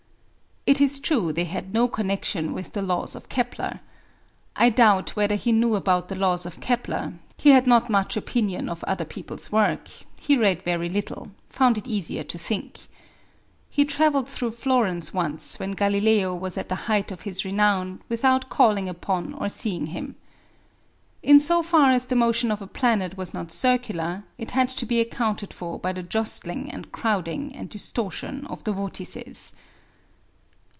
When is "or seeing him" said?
19.33-20.15